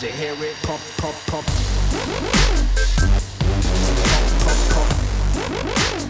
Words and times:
Did 0.00 0.12
you 0.12 0.16
hear 0.16 0.44
it? 0.44 0.56
Pop, 0.62 0.80
pop, 0.96 1.14
pop. 1.26 1.44
Pop, 1.44 1.54
pop, 4.40 4.58
pop. 4.70 6.09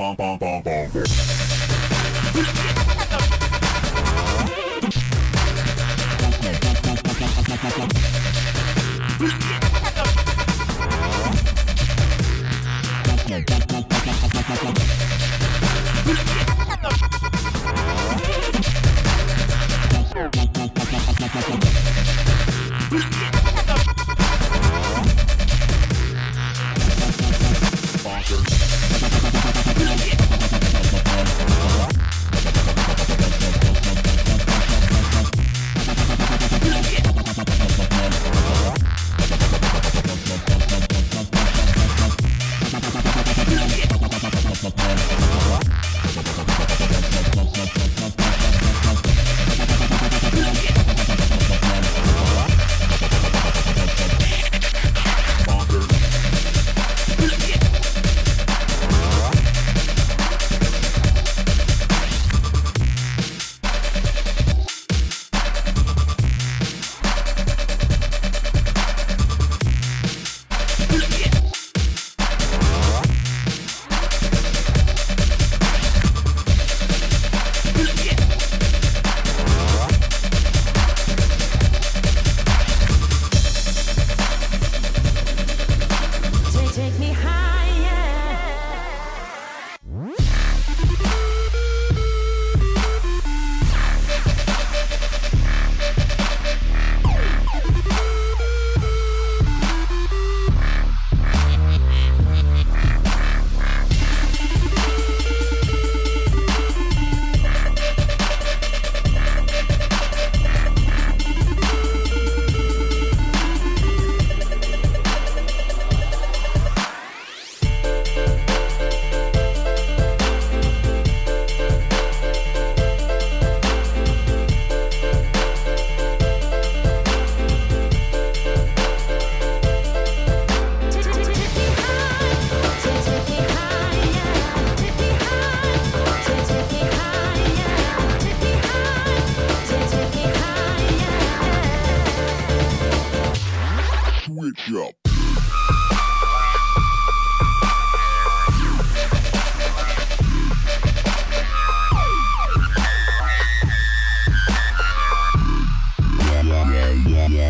bom 0.00 0.14
bom 0.16 0.38
bom 0.38 0.49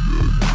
Yeah. 0.08 0.49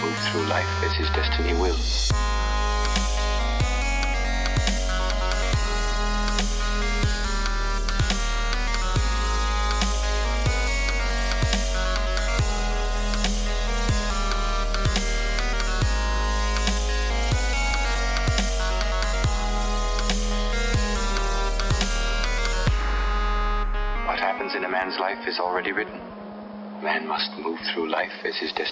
Move 0.00 0.16
through 0.32 0.46
life 0.46 0.66
as 0.82 0.92
his 0.96 1.08
destiny 1.10 1.52
wills. 1.52 2.10
What 24.06 24.18
happens 24.18 24.54
in 24.54 24.64
a 24.64 24.68
man's 24.68 24.98
life 24.98 25.28
is 25.28 25.38
already 25.38 25.72
written. 25.72 26.00
Man 26.82 27.06
must 27.06 27.30
move 27.38 27.58
through 27.74 27.90
life 27.90 28.24
as 28.24 28.38
his 28.38 28.52
destiny 28.52 28.69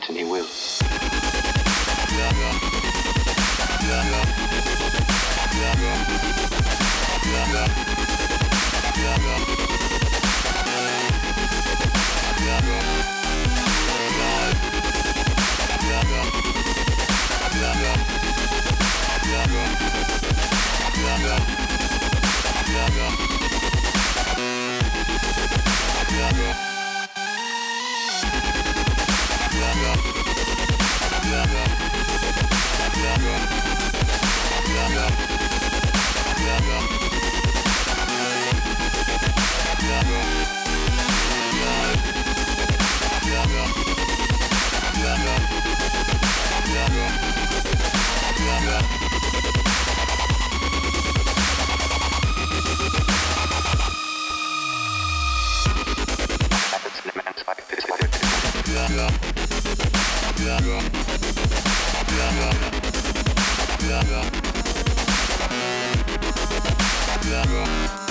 happens 67.67 68.08